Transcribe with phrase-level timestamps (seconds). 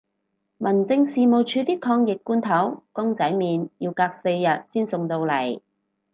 [0.57, 5.61] 民政事務署啲抗疫罐頭公仔麵要隔四日先送到嚟